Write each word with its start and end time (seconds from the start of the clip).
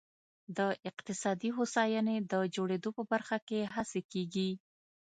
د 0.57 0.59
اقتصادي 0.89 1.49
هوساینې 1.57 2.17
د 2.31 2.33
جوړېدو 2.55 2.89
په 2.97 3.03
برخه 3.11 3.37
کې 3.47 3.59
هڅې 3.75 4.01
کېږي. 4.11 4.49